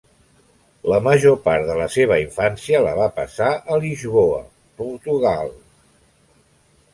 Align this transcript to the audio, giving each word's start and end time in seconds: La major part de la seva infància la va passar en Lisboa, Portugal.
La 0.91 0.95
major 1.07 1.35
part 1.47 1.67
de 1.67 1.75
la 1.79 1.85
seva 1.95 2.17
infància 2.21 2.79
la 2.85 2.95
va 3.01 3.05
passar 3.19 3.51
en 3.75 3.85
Lisboa, 3.85 4.41
Portugal. 4.85 5.55